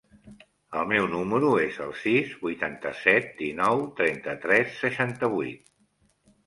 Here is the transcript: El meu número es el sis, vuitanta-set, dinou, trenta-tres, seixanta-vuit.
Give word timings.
El 0.79 0.87
meu 0.91 1.03
número 1.11 1.51
es 1.65 1.77
el 1.85 1.93
sis, 2.05 2.31
vuitanta-set, 2.47 3.31
dinou, 3.45 3.87
trenta-tres, 4.01 4.77
seixanta-vuit. 4.83 5.67